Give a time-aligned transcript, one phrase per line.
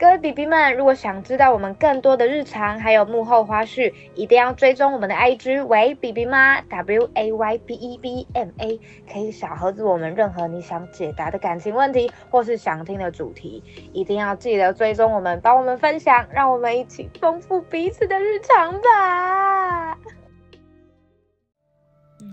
[0.00, 7.98] 各位 B B 们，如果想知道我们更多的日常还有幕后花絮，一定要追踪我们的 I G 为 B B 妈 W A Y B E
[7.98, 8.80] B M A，
[9.12, 19.98] 可以小盒子我们任何你想解答的感情问题，或是想听的主题，一定要记得追踪我们，帮我们分享，让我们一起丰富彼此的日常吧。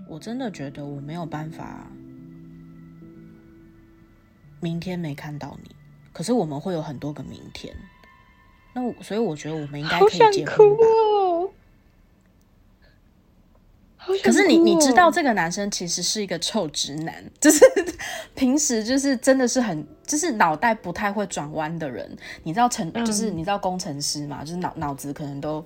[0.08, 1.86] 我真的觉得我没有办法，
[4.58, 5.77] 明天没看到你。
[6.18, 7.72] 可是我们会有很多个明天，
[8.72, 10.84] 那我所以我觉得我们应该可以结婚吧。
[14.24, 17.64] 可是你你知道这个男生其实是一个臭直男， 就是
[18.34, 22.10] 平时就是真的是很就是脑袋不太会转弯的人。
[22.42, 25.64] 你知道程就是你知道工程师嘛，就是脑脑子可能都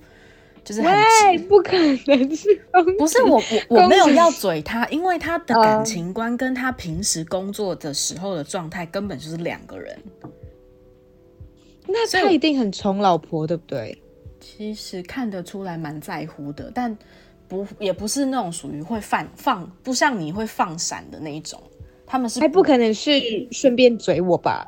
[0.63, 0.91] 就是很
[1.35, 2.63] 直，不可能是
[2.99, 9.97] 不是我我我没有要嘴他，因为他的感情观跟他平时工作的时候的状态根本就是两个人。
[11.87, 14.01] 那他一定很宠老婆，对不对？
[14.39, 16.97] 其实看得出来蛮在乎的，但
[17.47, 21.61] 不也不是那种属于会放放，不像你会放闪的那一种。
[22.05, 23.11] 他们是还不可能是
[23.51, 24.67] 顺便嘴我吧？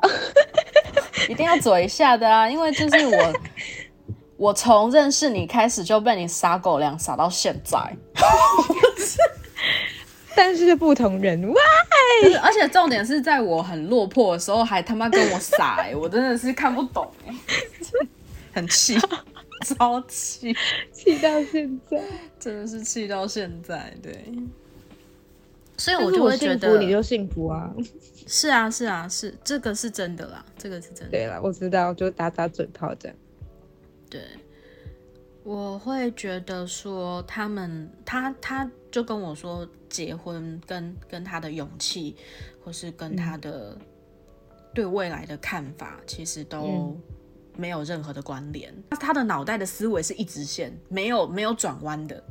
[1.28, 2.48] 一定要嘴一下的啊！
[2.48, 3.32] 因为就是我，
[4.36, 7.78] 我从认识你开始就被你撒狗粮撒到现在。
[10.36, 12.36] 但是不同人，why？
[12.42, 17.34] 而且重点是在我很落魄的时候，还他妈跟我傻，哎，我真的是看不懂，哎，
[18.52, 18.96] 很气，
[19.66, 20.54] 超气，
[20.92, 22.00] 气到现在，
[22.38, 24.24] 真的是气到现在，对。
[25.78, 27.70] 所以我就会觉得你就幸福啊，
[28.26, 31.10] 是啊，是啊，是这个是真的啦，这个是真的。
[31.10, 33.16] 对了，我知道，就打打嘴炮这样。
[34.08, 34.22] 对，
[35.44, 39.68] 我会觉得说他们，他他就跟我说。
[39.88, 42.16] 结婚跟跟他的勇气，
[42.62, 43.74] 或是跟他的
[44.74, 46.94] 对未来的看法，其实都
[47.56, 48.74] 没有任何的关联。
[49.00, 52.22] 他的脑袋的思维是一直线，没有没有转弯的。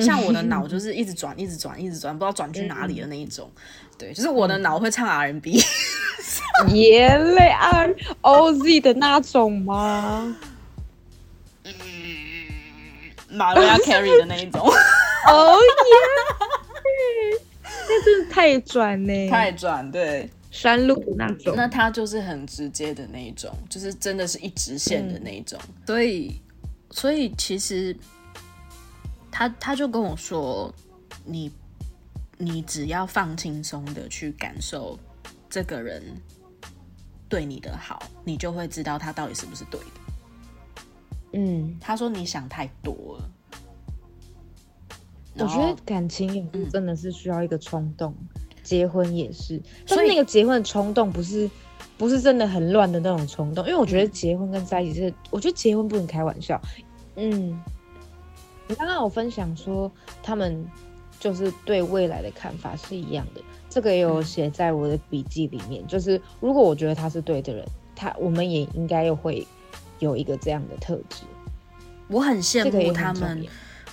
[0.00, 3.50] 像我的脑就是一直转，一直转，一直转，不知道转去哪里的那一种。
[3.98, 5.60] 对，就是我的脑会唱 R&B，
[6.68, 10.36] 眼泪 R O Z 的那种吗？
[11.64, 11.72] 嗯，
[13.30, 14.70] 马瑞亚 Carey 的那一种。
[15.28, 17.40] 哦耶！
[17.88, 25.58] 那真的太转呢，太转对山路那种，那他就是很直接的那一种，就是真的是一直线的那一种。
[25.86, 26.40] 所以，
[26.90, 27.96] 所以其实
[29.30, 30.72] 他他就跟我说，
[31.24, 31.50] 你
[32.36, 34.98] 你只要放轻松的去感受
[35.48, 36.02] 这个人
[37.28, 39.86] 对你的好，你就会知道他到底是不是对的。
[41.34, 43.30] 嗯，他说你想太多了。
[45.38, 48.14] 我觉得感情也是真的是需要一个冲动，
[48.62, 51.48] 结婚也是，但是那个结婚的冲动不是
[51.96, 56.60] 不是真的很乱的那种冲动，因为我觉得结婚跟在一起是，我觉得结婚不能开玩笑。
[57.16, 57.60] 嗯，
[58.66, 59.90] 你刚刚有分享说
[60.22, 60.66] 他们
[61.20, 69.46] 就是对未来的看法是一样的，这个也有写在我的笔记里面，就是如果我觉得他是对的人，他我们也应该又会
[69.98, 71.22] 有一个这样的特质。
[72.08, 73.46] 我很羡慕他们。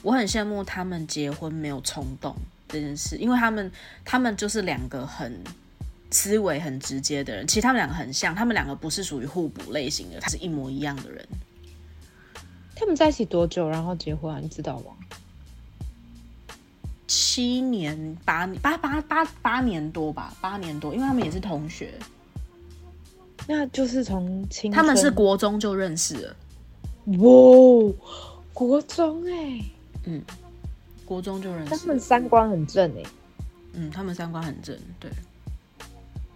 [0.06, 2.36] 我很羡慕他们结婚没有冲动
[2.70, 3.72] 这件事，因为他们
[4.06, 5.44] 他们就是两个很
[6.12, 7.48] 思维很直接的人。
[7.48, 11.28] 其实他们两个很像，他们两个不是属于互补类型的，他是一模一样的人。
[12.76, 14.40] 他们在一起多久，然后结婚啊？
[14.40, 14.92] 你知道吗？
[17.08, 21.92] 七年八八八八八年多吧，八年多，因为他们也是同学。
[23.48, 26.36] 那就是从青他们是国中就认识了。
[27.06, 27.92] 哇，
[28.54, 29.66] 国中哎。
[30.06, 30.24] 嗯，
[31.06, 31.76] 国中就认识。
[31.76, 33.04] 他们三观很正哎。
[33.74, 35.12] 嗯，他们三观很正，对。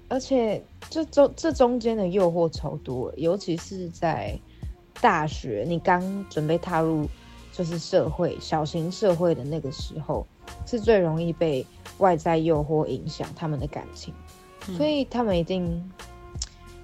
[0.09, 4.37] 而且这中这中间的诱惑超多，尤其是在
[4.99, 7.07] 大学，你刚准备踏入
[7.53, 10.25] 就是社会小型社会的那个时候，
[10.65, 11.65] 是最容易被
[11.99, 14.13] 外在诱惑影响他们的感情。
[14.75, 15.91] 所以他们一定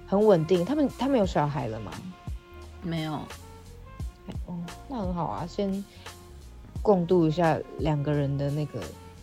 [0.06, 0.64] 很稳定。
[0.64, 1.92] 他们他们有小孩了吗？
[2.82, 3.14] 没有。
[4.46, 4.56] 哦，
[4.88, 5.84] 那很好啊，先。
[6.86, 8.80] 共度一下两个人的那个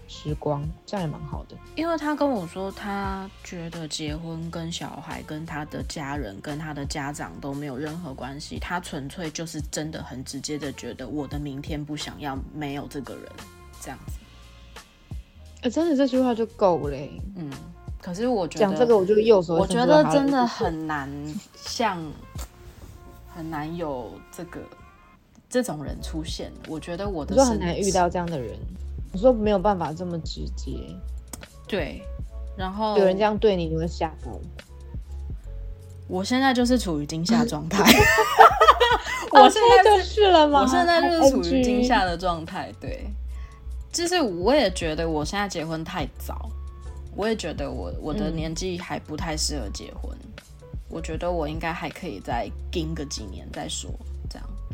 [0.10, 1.56] 时光，这样也蛮好的。
[1.78, 13.24] 因为他跟我说，他觉得结婚跟小孩、跟他的家人、跟他的家长都没有任何关系，他纯粹就是真的很直接的觉得我的明天不想要没有这个人
[13.80, 14.20] 这样子。
[15.62, 17.18] 哎，真的这句话就够嘞。
[17.38, 17.50] 嗯，
[18.02, 21.10] 可是我觉得讲这个，我就右手，我觉得真的很难，
[21.56, 21.98] 像
[23.34, 24.60] 很难有这个。
[25.54, 28.58] 这种人出现，我觉得我的说很难遇到这样的人。
[29.12, 30.72] 我说没有办法这么直接，
[31.68, 32.02] 对。
[32.58, 34.32] 然后有人这样对你，你会吓到。
[36.08, 37.84] 我现在就是处于惊吓 状态。
[39.32, 40.62] 我现在就是了吗？
[40.62, 42.74] 我现在就是处于惊吓的状态。
[42.82, 43.06] 对，
[43.92, 46.50] 就是我也觉得我现在结婚太早，
[47.16, 50.18] 我也觉得我我的年纪还不太适合结婚。
[50.90, 53.92] 我觉得我应该还可以再盯个几年再说。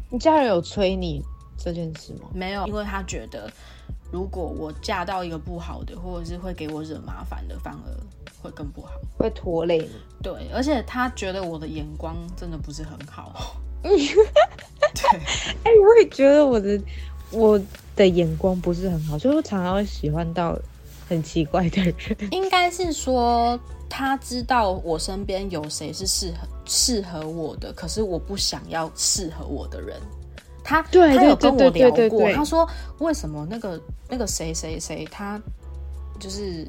[0.10, 1.24] 你家人有催你
[1.58, 2.30] 这件事吗？
[2.34, 3.52] 没有，因为他觉得
[4.12, 7.90] 如果我嫁到一个不好的，或者是会给我惹麻烦的，反而
[8.42, 9.90] 会更不好，会拖累你。
[10.24, 13.56] 对，而且他觉得我的眼光真的不是很好。
[13.84, 15.20] 嗯， 对，
[15.64, 16.82] 哎，我也觉得我的
[17.32, 17.62] 我
[17.96, 20.58] 的眼光不是很好，所以我常常会喜欢到
[21.08, 21.94] 很奇怪的人。
[22.32, 23.60] 应该是说
[23.90, 30.00] 他知道我身边有谁是适合适合我的，可是我不想要适合我的人。
[30.64, 32.70] 他他有跟我聊过，他说
[33.00, 35.42] 为什么那个那个谁谁谁他
[36.20, 36.68] 就是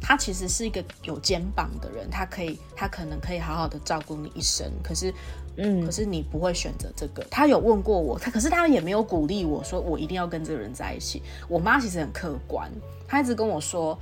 [0.00, 5.12] 他其实是一个有肩膀的人，他可以他可能可以好好的照顾你一生，可是。
[5.58, 7.22] 嗯，可是你不会选择这个。
[7.24, 11.22] 他有问过我，他可是他也没有鼓励我说我一定要跟这个人在一起。
[11.46, 12.72] 我妈其实很客观，
[13.06, 13.98] 她一直跟我说，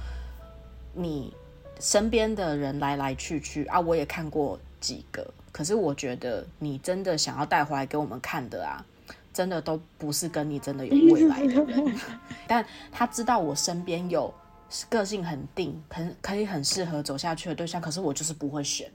[0.94, 1.35] 你
[1.81, 5.27] 身边的人来来去去啊，我也看过几个。
[5.50, 8.85] 可是我觉得你真的想要带回来给我们看的啊，
[9.32, 11.94] 真的都不是跟你真的有 未来的人。
[12.47, 14.32] 但他知道我身边有
[14.88, 18.88] 个性很定、很可以很适合走下去的对象，可是我就是不会选。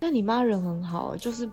[0.00, 1.48] 那你妈人很好，就是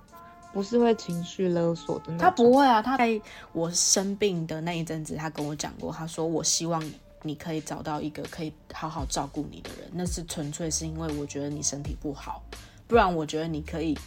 [0.52, 2.18] 不是会情绪勒索的那种。
[2.18, 3.22] 她不会啊，她在
[3.52, 6.84] 我生病的那一阵子，她跟我讲过，她说我希望
[7.24, 12.44] 你可以找到一个可以好好照顾你的人，那是纯粹是因为我觉得你身体不好，
[12.88, 13.98] 不然我觉得你可以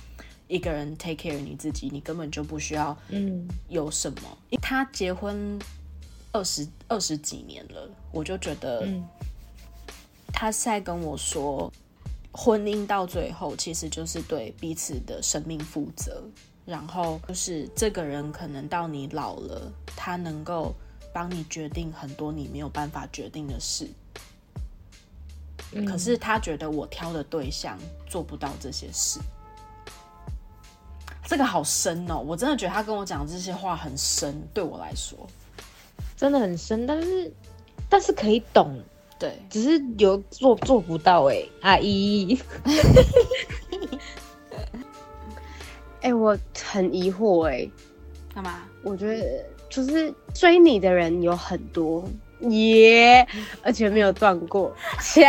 [0.49, 4.21] 一个人 take care 你自己，你根本就不需要嗯有什么。
[4.61, 5.59] 他结婚
[6.33, 8.87] 二十二十几年了，我就觉得
[10.33, 11.73] 他在跟我说。
[12.35, 16.25] 婚姻到最后，其实就是对彼此的生命负责。
[16.65, 20.75] 然后就是这个人可能到你老了，他能够
[21.13, 23.89] 帮你决定很多你没有办法决定的事。
[25.87, 29.19] 可是他觉得我挑的对象做不到这些事。
[31.25, 35.19] 这个好深哦，我真的觉得他跟我讲这些话很深，对我来说
[36.17, 36.87] 真的很深。
[36.87, 37.33] 但是，
[37.89, 38.79] 但是可以懂。
[39.19, 42.39] 对，只是有做做不到哎，阿姨。
[46.03, 47.71] 哎，我很疑惑哎，
[48.35, 48.65] 干嘛？
[48.83, 52.07] 我觉得就是追你的人有很多
[52.41, 53.27] 耶，
[53.63, 54.71] 而且没有断过。
[55.01, 55.27] 切，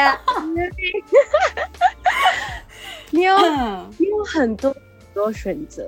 [3.10, 3.34] 你有
[3.98, 4.82] 你有很多很
[5.14, 5.88] 多选择，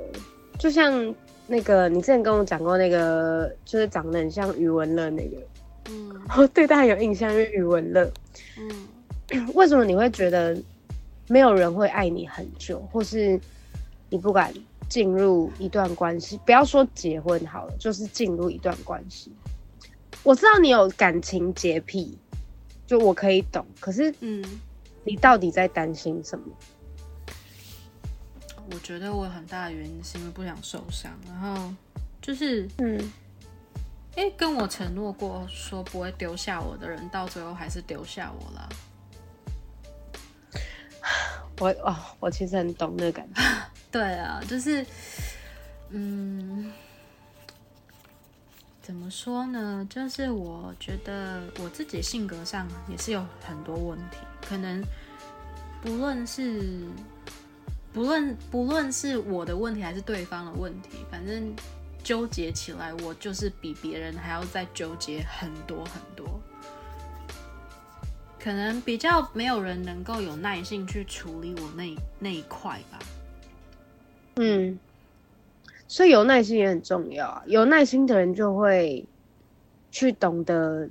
[0.57, 1.13] 就像
[1.47, 5.35] 那个你之前跟我讲过那个，就是长得很像余文乐那个。
[5.89, 8.09] 嗯，我对他有印象，因为语文乐。
[8.57, 10.57] 嗯，为什么你会觉得
[11.27, 13.37] 没有人会爱你很久，或是
[14.09, 14.53] 你不敢
[14.89, 16.39] 进入一段关系？
[16.45, 19.31] 不要说结婚好了，就是进入一段关系。
[20.23, 22.17] 我知道你有感情洁癖，
[22.87, 23.65] 就我可以懂。
[23.79, 24.43] 可是，嗯，
[25.03, 26.45] 你到底在担心什么？
[28.71, 31.73] 我觉得我很大的原因是因为不想受伤，然后
[32.21, 33.11] 就是，嗯。
[34.15, 38.69] 哎，跟我承诺过说不会丢下我的人，到最后还是丢下我了。
[41.59, 43.41] 我哦，我其实很懂那个感觉。
[43.95, 44.85] 对啊，就是，
[45.91, 46.69] 嗯，
[48.81, 49.87] 怎么说呢？
[49.89, 54.83] 就是我觉得我自己性格上也是有很多问题，可能
[55.81, 56.89] 不论是
[57.93, 61.55] 不论不论是我的问题还是对方的问题，反正。
[62.03, 66.39] 纠结起来，我就是比别人还要再纠结很多很多，
[68.39, 72.99] 可能比较没有人能够有耐性去处理我那那一块吧。
[74.35, 74.79] 嗯，
[75.87, 77.43] 所以有耐心也很重要啊。
[77.45, 79.05] 有耐心的人就会
[79.91, 80.87] 去懂得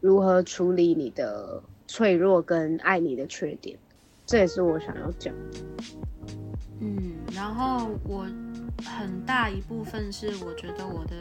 [0.00, 3.78] 如何处理你的脆弱跟爱你的缺点，
[4.26, 5.84] 这也是我想要讲的。
[6.80, 8.26] 嗯，然后我。
[8.84, 11.16] 很大一部分是我觉得我的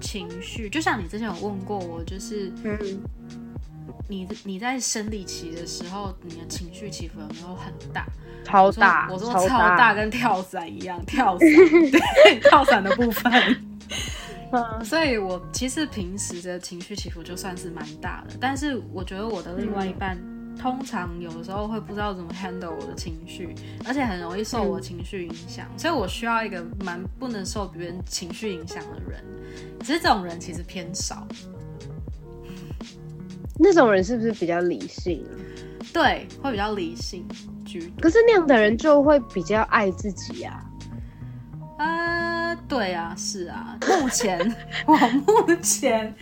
[0.00, 2.50] 情绪，就像你之前有问过我，就是
[4.08, 8.06] 你你在生理期的时候，你的情绪起伏有没有很大？
[8.44, 13.32] 超大，我说超大，跟跳伞一样，跳伞，对， 跳伞的部分。
[14.84, 20.18] 所以我其实平时的情绪起伏就算是蛮大的，但是我觉得我的另外一半。
[20.58, 23.54] 通常有的时候会不知道怎么 handle 我的情绪，
[23.86, 29.24] 而且很容易受我情绪影响，所以我需要一个蛮不能受别人情绪影响的人。
[29.82, 31.26] 只是这种人其实偏少。
[33.62, 35.24] 那种人是不是比较理性？
[35.92, 37.26] 对，会比较理性。
[37.64, 37.92] 居。
[38.00, 40.64] 可是那样的人就会比较爱自己啊。
[41.78, 43.78] 啊，对啊，是啊。
[44.00, 44.38] 目前
[44.86, 46.14] 我目前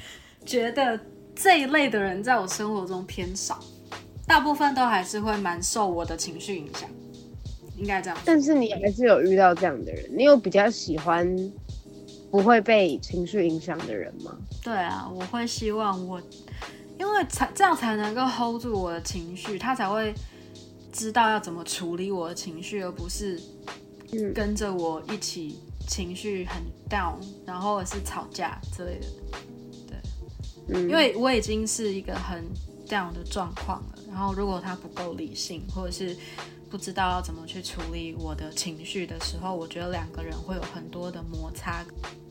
[0.44, 0.98] 觉得
[1.34, 3.58] 这一类的人在我生活中偏少，
[4.26, 6.88] 大部分都还是会蛮受我的情绪影响，
[7.76, 8.18] 应该这样。
[8.24, 11.26] 但是你还是有遇到这样的人，你有比较喜欢
[12.30, 14.36] 不会被情绪影响的人吗？
[14.62, 16.20] 对啊，我会希望我，
[16.98, 20.12] 因为才这样才能够 hold 住我的情绪，他才会
[20.92, 23.40] 知道要怎么处理我的情绪，而不是
[24.34, 27.14] 跟着我一起情绪很 down，
[27.46, 29.06] 然后是吵架之类的。
[29.86, 29.96] 对，
[30.74, 32.44] 嗯，因为我已经是一个很
[32.88, 36.16] down 的状况了，然后如果他不够理性，或者是
[36.68, 41.84] 不知道要怎么去处理我的情绪的时候，我觉得两个人会有很多的摩擦。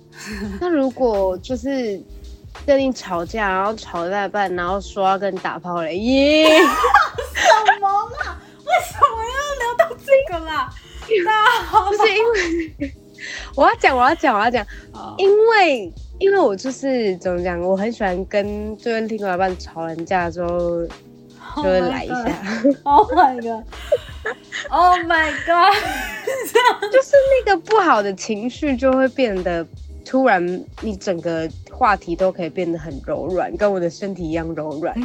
[0.60, 2.04] 那如果就是
[2.66, 6.48] 跟你吵架，然后吵到一半，然后说要跟你打炮嘞，耶！
[6.60, 8.38] 什么啦？
[8.66, 10.70] 为什么要聊到这个啦？
[11.26, 11.32] 那
[11.64, 12.94] 好，不是因为
[13.56, 14.66] 我要讲，我要讲，我要讲，
[15.18, 20.86] 因为因为我就是怎么讲，我很喜欢跟就跟另外一半吵完架之后，
[21.58, 22.26] 就会来一下。
[22.84, 25.74] Oh my god！Oh my god！
[26.92, 29.66] 就是那个不好的情绪就会变得
[30.08, 34.96] 突然，你整个话题都可以变得很柔软，跟我的身体一样柔软。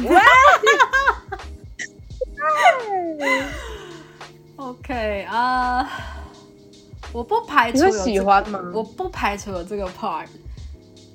[4.55, 5.89] OK 啊、
[7.11, 10.25] 我不排除喜欢吗我不排除有这个 part。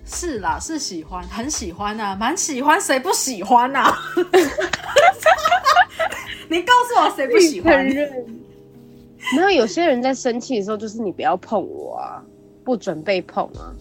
[0.04, 3.98] 是啦，是喜欢，很喜欢啊，蛮喜欢，谁不喜欢啊？
[6.50, 7.84] 你告诉我谁不喜欢？
[9.34, 12.22] 没有，有些人在生气的时候，就是你不要碰我啊，
[12.68, 13.74] 不准备碰啊。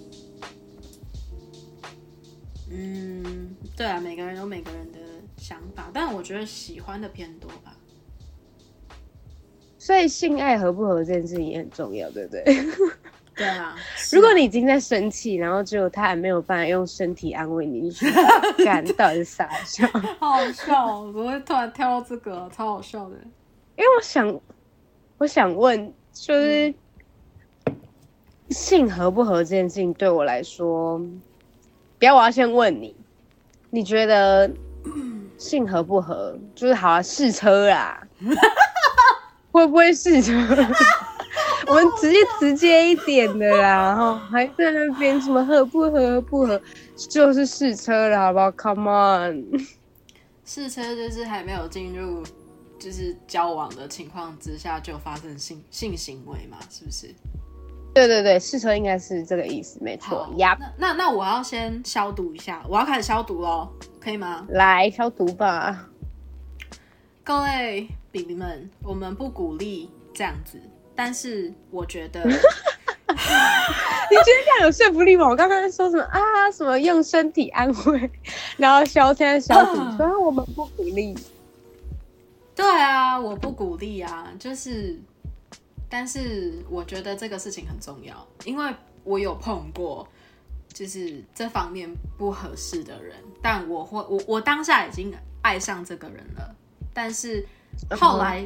[2.71, 4.99] 嗯，对啊，每个人有每个人的
[5.35, 7.75] 想法，但我觉得喜欢的偏多吧。
[9.77, 12.43] 所以性爱合不合这件事情也很重要，对不对？
[13.35, 13.75] 对啊，
[14.13, 18.23] 如果你已经在生气，然后只有他还没有办法用身体安慰你，你就觉得
[18.63, 19.85] 干到底是傻笑？
[20.17, 23.17] 好 好笑哦，怎么会突然跳到这个，超好笑的。
[23.75, 24.41] 因为我想，
[25.17, 26.73] 我想问，就是、
[28.49, 30.99] 性合不合这件事情对我来说，
[31.99, 32.95] 不要，我要先问你，
[33.69, 34.49] 你觉得
[35.37, 36.37] 性合不合？
[36.55, 38.07] 就是好啊，试车啦，
[39.51, 40.33] 会不会试车？
[41.67, 46.61] 我们直接直接一点的啦，然后还在那边什么合不合合不合，
[46.95, 49.43] 就是试车了，好不好？Come on，
[50.45, 52.23] 试车就是还没有进入
[52.79, 57.13] 就是交往的情况之下就发生性性行为嘛，是不是？
[57.97, 60.55] 对对对，试车应该是这个意思，没错好，呀。
[60.77, 63.67] 那那那我要先消毒一下，我要开始消毒喽，
[63.99, 64.45] 可以吗？
[64.49, 65.89] 来消毒吧。
[67.23, 70.61] 各位比比们，我们不鼓励这样子，
[70.95, 72.43] 但是我觉得 你觉得
[74.45, 75.27] 这样有说服力吗？
[75.27, 76.21] 我刚刚说什么啊？
[76.51, 78.11] 什么用身体安慰，
[78.57, 81.17] 然后消现在消毒 说、啊、我们不鼓励。
[82.55, 84.99] 对啊，我不鼓励啊，就是，
[85.89, 88.75] 但是我觉得这个事情很重要，因为
[89.05, 90.05] 我有碰过，
[90.73, 96.55] 就是这方面不合适的人，但我会，我我当下已经爱上这个人了，
[96.93, 97.47] 但是
[97.99, 98.45] 后来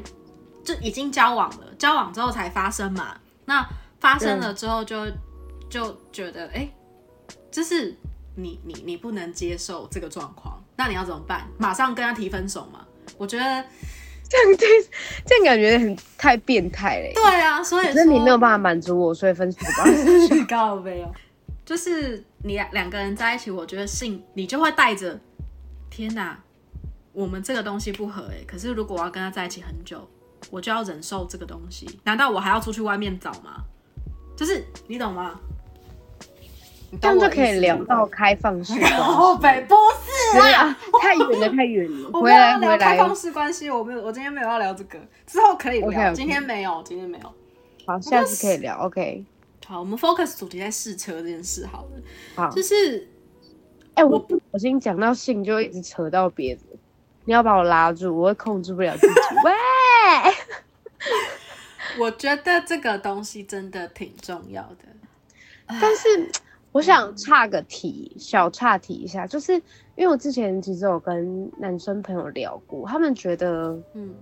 [0.64, 3.68] 就已经交往了，交往之后才发生嘛，那
[4.00, 5.08] 发生了之后就、
[5.68, 6.72] 就觉得，哎、
[7.50, 7.98] 就是
[8.36, 11.48] 你你你不能接受这个状况，那你要怎么办？
[11.58, 12.86] 马上跟他提分手嘛？
[13.18, 13.66] 我觉得。
[14.32, 14.68] 这样对，
[15.26, 17.12] 这样感觉很太变态嘞。
[17.14, 19.84] 对啊，所以那你没有办法满足我，所以分手吧。
[19.84, 21.14] 法告没有，
[21.66, 25.20] 就是你两两个人在一起，我觉得性你就会带着，
[25.90, 26.42] 天哪，
[27.12, 30.08] 我们这个东西不合哎、可是如果我要跟他在一起很久，
[30.50, 33.66] 我就要忍受这个东西，难道我还要出去外面找吗？
[34.38, 35.38] 就是你懂吗？
[36.92, 38.96] 你这样就可以聊到开放式 关系。
[38.96, 39.76] 后北不
[40.34, 42.10] 是，啊，太远了，太远了。
[42.20, 43.16] 我要聊开放。
[43.16, 47.34] 式关系，我没有，我今天没有要聊这个，之后可以聊今天没有，今天没有。
[47.86, 48.78] 好，下次可以聊。
[48.80, 49.26] OK，
[49.66, 52.02] 好，我们 focus 主题在试车这件事好了，
[52.36, 52.50] 好。
[52.50, 53.08] 就是
[53.94, 56.62] 哎、我不小心讲到性，就会一直扯到别的。
[57.26, 59.14] 你要把我拉住，我会控制不了自己。
[59.46, 59.54] 喂，
[62.00, 64.86] 我觉得这个东西真的挺重要的。
[65.80, 66.30] 但是
[66.72, 69.54] 我想岔个题，小岔题一下，就是
[69.96, 74.14] 因为我之前其实有跟男生朋友聊过，他们觉得嗯，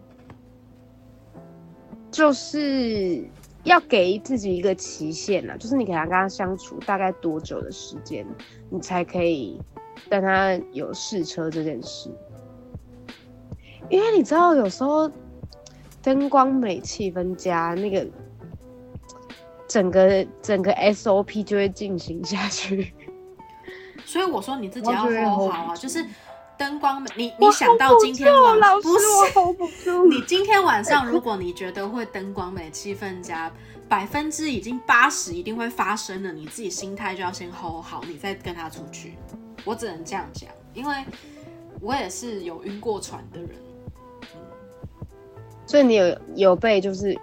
[2.09, 3.23] 就是
[3.65, 8.25] 要给自己一个期限啊，就是你给他跟他相处大概多久的时间，
[8.69, 9.61] 你才可以
[10.09, 12.09] 跟他有试车这件事。
[13.89, 15.11] 因为你知道，有时候
[16.01, 18.07] 灯光美、气氛佳，那个
[19.69, 22.93] 整个整个 SOP 就会进行下去。
[24.03, 26.03] 所以我说你自己要 hold 好啊，就是
[26.57, 30.07] 灯光美，你你想到今天晚上不是。
[30.09, 33.51] 你今天晚上，如果你觉得会灯光美、气氛佳，
[33.87, 39.13] 百分之已经八十一定会发生的，你自己心态就要先 hold 好，你再跟他出去。
[39.63, 40.95] 我只能这样讲，因为
[41.79, 43.49] 我也是有晕过船的人。
[45.67, 47.15] 所以你有有被就是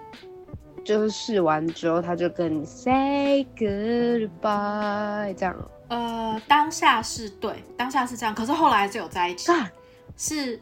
[0.86, 5.68] 就是试完之后，他就跟你 say goodbye 这样哦。
[5.88, 9.68] 呃，当下是对，当下是这样，可是后来还是有在一起，干
[10.16, 10.52] 是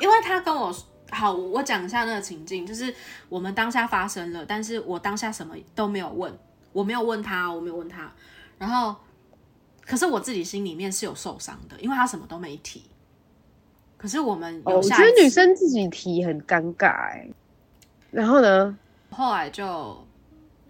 [0.00, 0.70] 因为他跟我
[1.10, 2.94] 好，我讲一下那个情境，就是
[3.30, 6.30] 我们当下发生了，但是我当下什么都没有问，
[6.72, 8.12] 我没有问他，我没有问他，
[8.58, 8.94] 然后
[9.86, 12.84] 可是我自己心里面是有受伤的，因为他什么都没提。
[13.96, 17.26] 可是我们我觉得女生自己提很尴尬哎。
[18.10, 18.78] 然后呢？
[19.10, 19.96] 后来就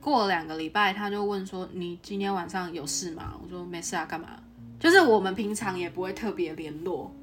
[0.01, 4.29] 过了两个礼拜，他就问说：“你今天晚上有事吗？”我说：“没事啊，干嘛？”
[4.81, 7.15] 就是我们平常也不会特别联络，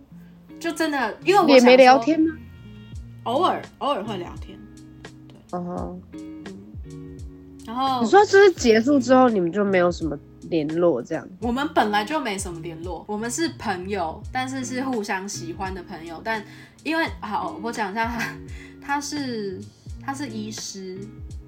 [0.60, 2.36] 就真的因为我也没聊天吗？
[3.24, 4.58] 偶尔偶尔会聊天，
[5.52, 5.98] 哦，
[7.66, 11.28] 然后你说就是结束之后，你们就没有什么联络这样？
[11.42, 16.22] 我们本来就没什么联络，我们是朋友，但是是互相喜欢的朋友。
[16.24, 16.42] 但
[16.84, 18.36] 因为好，我讲一下他，
[18.80, 19.60] 他是
[20.08, 20.98] 他是医师，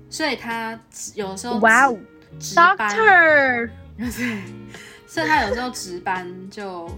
[0.10, 0.78] 所以他
[1.16, 1.98] 有时候哇哦
[2.38, 4.44] 值值班，，Doctor，对，
[5.08, 6.92] 所以他有时候值班就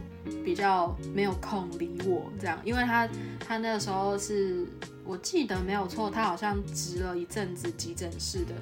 [0.44, 3.08] 比较没有空理我这样，因为他
[3.48, 4.66] 他那个时候是
[5.06, 8.56] 我记得没有错，他好像值了一阵子急诊室的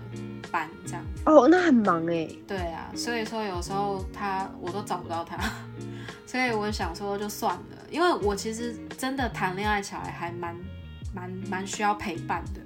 [0.51, 1.01] 班这样。
[1.25, 2.27] 哦，那很忙哎。
[2.45, 5.37] 对啊，所以说有时候他我都找不到他，
[6.27, 10.53] 所以我想说就算了，因为我其实真的谈恋爱起来还蛮
[11.15, 12.58] 蛮蛮需要陪伴的。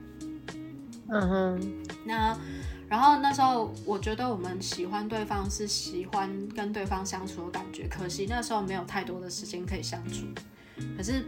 [1.09, 2.37] 嗯哼，那
[2.87, 10.25] 然后那时候我觉得我们喜欢对方是喜欢跟对方相处的感觉，可惜那时候没有太多的时间可以相处。
[10.97, 11.23] 可是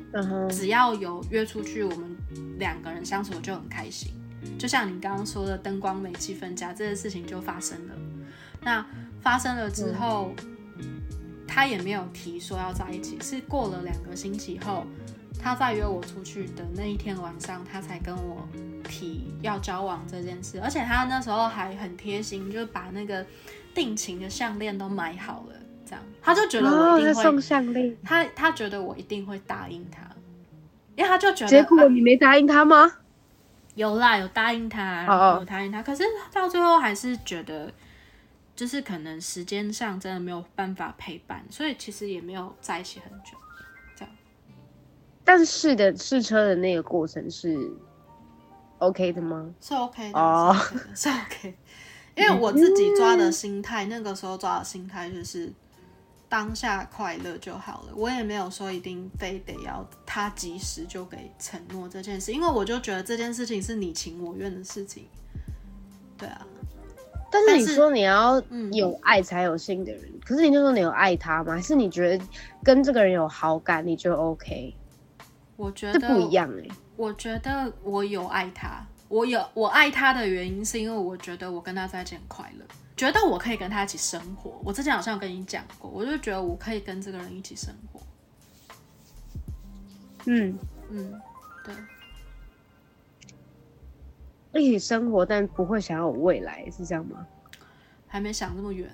[0.49, 2.17] 只要有约出去，我们
[2.57, 4.11] 两个人相处就很开心。
[4.57, 7.93] 就像你刚刚说的，灯光美、气氛佳，这件事情就发生了。
[8.61, 8.85] 那
[9.21, 10.33] 发生了之后，
[11.47, 14.85] 他也没有提说要在一起，是过了两个星期后，
[15.39, 18.47] 他再约我出去的那一天晚上，他才跟我
[18.83, 20.59] 提要交往这件事。
[20.61, 23.25] 而且他那时候还很贴心，就把那个
[23.73, 25.55] 定情的项链都买好了，
[25.85, 30.01] 这样他就觉得我哦，一定会他送项链，他他觉得我一定会答应他，
[30.95, 32.91] 因为他就觉得结果啊你没答应他吗？
[33.75, 36.03] 有啦，有答应他，哦哦有答应他，可是
[36.33, 37.71] 到最后还是觉得，
[38.55, 43.37] 就是可能时间上真的没有办法陪伴，所以其实也没有在一起很久。
[45.27, 47.57] 但是的试车的那个过程是
[48.79, 49.53] OK 的吗？
[49.61, 50.55] 是 OK 的，哦
[50.95, 51.55] 是 OK。
[52.15, 55.51] 因为我自己抓的心态，那个时候抓的心态就是
[56.29, 57.93] 当下快乐就好了。
[57.95, 65.05] 我也没有说一定非得要他及时就给承诺这件事，因为我就觉得这件事情是你情我愿的事情。
[66.17, 66.47] 对啊，
[67.29, 71.55] 但是你说你要嗯有爱才有心的人，可是你就说你有爱他吗？
[71.55, 72.25] 还是你觉得
[72.63, 74.73] 跟这个人有好感，你就 OK？
[75.57, 84.59] 我觉得这不一样哎、我觉得我有爱他，我有我爱他的原因是因为我觉得我跟他在一起很快乐，觉得我可以跟他一起生活。
[84.63, 88.01] 我之前好像有跟你讲过，我就觉得我可以跟这个人一起生活。
[90.25, 90.57] 嗯，
[90.89, 91.21] 嗯，
[91.63, 91.75] 对，
[94.61, 97.27] 一起生活，但不会想要有未来，是这样吗？
[98.07, 98.89] 还没想那么远，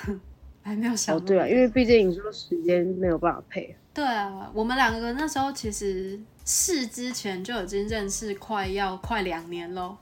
[0.62, 3.76] 还没有想哦，对啊，因为毕竟你说时间没有办法配。
[3.92, 9.98] 对啊，我们两个那时候其实试之前就已经认识，快要快两年喽，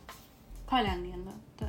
[0.65, 1.33] 快两年了。
[1.57, 1.67] 对，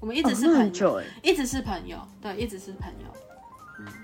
[0.00, 3.12] 我们一一直是朋友，很久哎、一直是朋友，对，一直是朋友。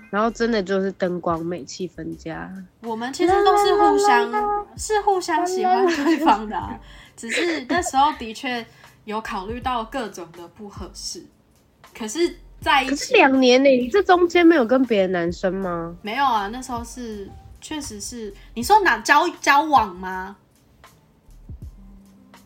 [0.09, 2.51] 然后真的就是灯光美、气氛佳。
[2.81, 6.77] 我们其实都是互相是互相喜欢对方的、啊，
[7.15, 8.65] 只是那时候的确
[9.05, 11.23] 有考虑到各种的不合适，
[11.97, 15.95] 可是在一可是起两年呢、你这中间没有跟别的男生吗？
[16.01, 17.29] 没有啊，那时候是
[17.61, 20.37] 确实是你说哪交交往吗？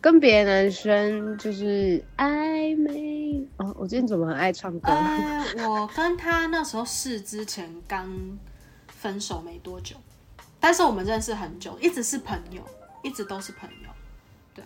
[0.00, 3.74] 跟别的男生就是暧昧哦。
[3.78, 4.92] 我今天怎么很爱唱歌？
[4.92, 8.06] 呃，我跟他那时候是之前刚
[8.86, 9.96] 分手没多久，
[10.60, 12.62] 但是我们认识很久，一直是朋友，
[13.02, 13.88] 一直都是朋友。
[14.54, 14.62] 对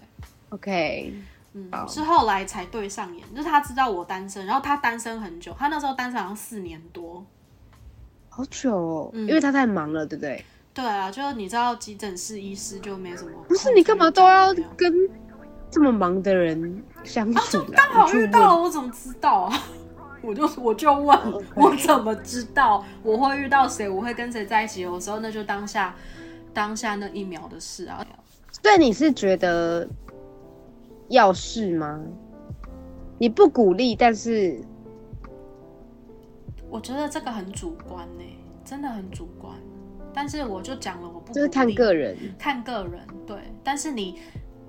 [0.49, 1.15] OK，
[1.53, 7.25] 嗯，是后来才对上眼，就是他知道我单身，然后他单身很久，他那时候单身好像四年多。
[8.39, 10.45] 好久哦，嗯因为他太忙了，对不对？
[10.73, 13.33] 对啊，就是你知道急诊室医师就没什么。
[13.49, 14.95] 不是你干嘛都要跟
[15.69, 19.63] 这么忙的人相处刚好遇到了，我怎么知道啊？
[20.23, 21.19] 我就我就问，
[21.57, 23.89] 我怎么知道我会遇到谁？
[23.89, 24.83] 我会跟谁在一起？
[24.83, 25.97] 有时候那就当下
[26.55, 28.07] 当下那一秒的事啊。
[28.63, 29.89] 对，你是觉得
[31.09, 32.01] 要试吗？
[33.19, 34.61] 你不鼓励，但是
[36.71, 38.25] 我觉得这个很主观呢，
[38.65, 39.55] 真的很主观。
[40.13, 43.07] 但是我就讲了，我不就是看个人，看个人。
[43.27, 44.19] 对，但是你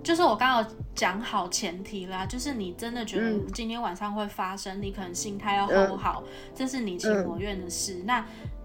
[0.03, 8.03] 就是我刚刚讲好前提啦，就是你真的觉得今天晚上会发生，你可能心态要 hold 好，这是你情我愿的事。
[8.05, 8.23] 那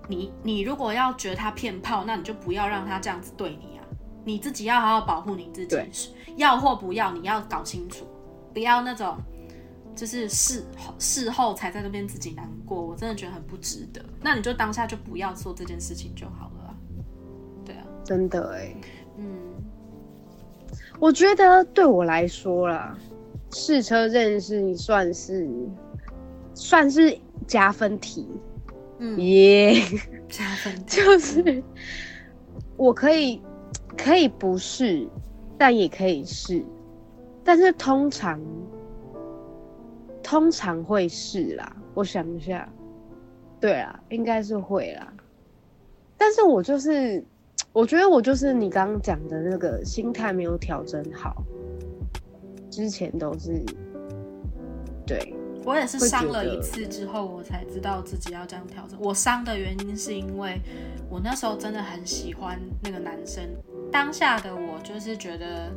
[0.09, 3.85] 你你如果要觉得他骗炮，那你就不要让他这样子对你啊，
[4.25, 8.05] 你自己要好好保护你自己，要或不要，你要搞清楚，
[8.53, 9.16] 不要那种。
[9.94, 10.64] 就是事
[10.98, 14.04] 事后才在那边自己难过，我真的觉得很不值得。
[14.20, 16.76] 那你就当下就不要做这件事情就好了。
[17.64, 18.74] 对啊，真的哎，
[19.16, 19.26] 嗯，
[20.98, 22.98] 我觉得对我来说啦，
[23.52, 25.48] 试车认识算是
[26.54, 28.28] 算是加分题。
[28.98, 29.80] 嗯耶，
[30.28, 31.62] 加分 就是
[32.76, 33.40] 我可以
[33.96, 35.09] 可以不试，
[35.57, 36.64] 但也可以试，
[37.44, 38.40] 但是通常。
[40.24, 42.66] 通常会是啦，我想一下，
[43.60, 45.12] 对啊，应该是会啦。
[46.16, 47.22] 但是我就是，
[47.72, 51.44] 我觉得我就是你刚刚讲的那个心态没有调整好，
[52.70, 53.62] 之前都是，
[55.06, 58.98] 对我也是伤了一次之后，我才知道自己要这样调整。
[59.00, 60.58] 我伤的原因是因为
[61.10, 63.44] 我那时候真的很喜欢那个男生，
[63.92, 65.70] 当下的我就是觉得。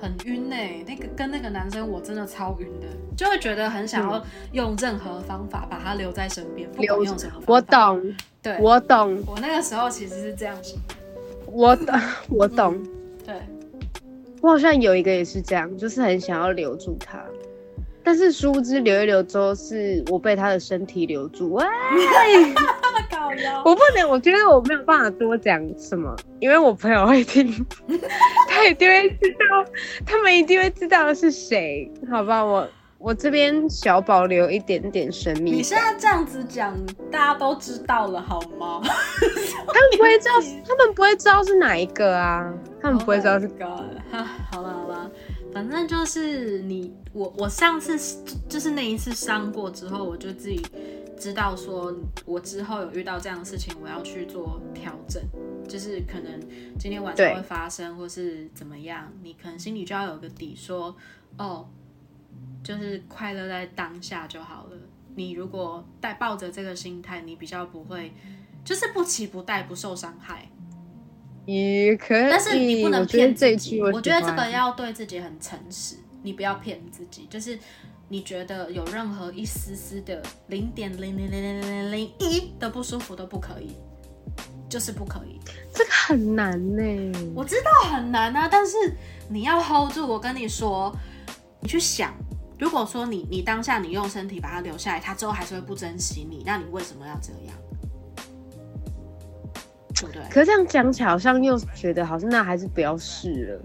[0.00, 2.86] 很晕呢，那个跟那个男生我真的超晕的，
[3.16, 7.46] 就会觉得很想要用任何方法把他留在身边，不管用什么方法。
[7.46, 9.22] 我懂，对，我懂。
[9.26, 10.76] 我那个时候其实是这样子。
[11.46, 12.82] 我懂， 我懂。
[13.26, 13.34] 对，
[14.40, 17.22] 我好像有一个也是这样，就是很想要留住他。
[18.10, 21.52] 但是殊不知留一留之后，是我被他的身体留住。
[21.52, 21.64] 喂，
[23.64, 27.46] 我不能，我觉得我没有办法多讲什么，因为我朋友会听，
[28.50, 29.72] 他一定会知道，
[30.04, 32.44] 他们一定会知道是谁，好吧？
[32.44, 32.68] 我
[32.98, 35.52] 我这边小保留一点点神秘。
[35.52, 36.76] 你现在这样子讲，
[37.12, 38.80] 大家都知道了好吗？
[38.82, 40.34] 他们不会知道，
[40.66, 42.52] 他们不会知道是哪一个啊？
[42.82, 43.64] 他们不会知道是个。
[44.50, 45.08] 好了好了。
[45.52, 47.98] 反正就是你我我上次
[48.48, 50.64] 就是那一次伤过之后，我就自己
[51.18, 51.94] 知道说，
[52.24, 55.22] 我之后有遇到这样的事情，我要去做调整，
[55.68, 56.40] 就是可能
[56.78, 60.94] 今天晚上会发生，或是怎么样，你可能心里就要有个底，说
[61.36, 61.68] 哦，
[62.62, 64.76] 就是快乐在当下就好了。
[65.16, 68.12] 你如果带抱着这个心态，你比较不会，
[68.64, 70.48] 就是不期不待，不受伤害。
[71.46, 73.82] 也可以，但是你不能骗自己。
[73.82, 77.26] 我觉得这个要对自己很诚实，你不要骗自己。
[77.30, 77.58] 就是
[78.08, 83.76] 你觉得有任何一丝丝的零点零零零零零零一的不舒服都不可以，
[84.68, 85.38] 就是不可以。
[85.72, 88.76] 这个很难呢，我知道很难啊，但是
[89.28, 90.06] 你要 hold 住。
[90.06, 90.94] 我跟你说，
[91.60, 92.12] 你去想，
[92.58, 97.56] 如果说你你当下你用身体把它留下来，他之后还是会不珍惜你，那你为什么要这样？
[100.30, 103.62] 可这样讲起来，好像又觉得好像那还是不要试了。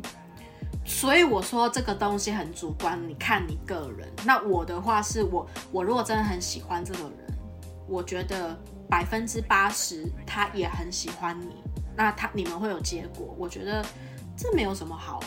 [0.86, 4.08] 所以我说这个东西很主观，你看你个人。
[4.24, 7.12] 那我的话是我，我如果真的很喜欢这个人，
[7.88, 11.56] 我觉得百分之八十他也很喜欢你，
[11.96, 13.36] 那他你们会有结果。
[13.38, 13.84] 我觉得
[14.38, 15.20] 这没有什么好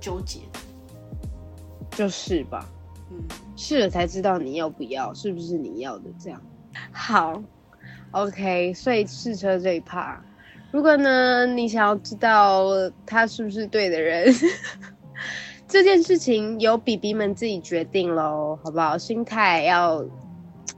[0.00, 0.58] 纠结的，
[1.90, 2.66] 就是吧。
[3.10, 3.22] 嗯，
[3.56, 6.40] 试了才知道你要不要，是不是你要的这样。
[6.90, 7.40] 好。
[8.12, 10.20] OK，所以试车这一趴，
[10.70, 12.68] 如果呢，你想要知道
[13.04, 14.32] 他是不是对的人，
[15.66, 18.96] 这件事情由 B B 们自己决定喽，好不好？
[18.96, 20.04] 心态要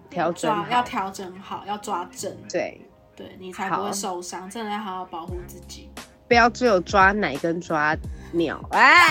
[0.08, 2.80] 调整要，要调整好，要抓正，对。
[3.14, 5.90] 对，你才不会受伤，真的要好好保护自己，
[6.26, 7.94] 不要只有抓奶跟抓
[8.32, 9.06] 鸟， 哎，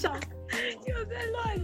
[0.00, 0.10] 笑，
[0.86, 1.55] 又在乱